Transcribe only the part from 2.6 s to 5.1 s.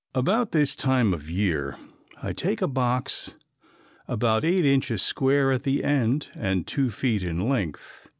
box eight inches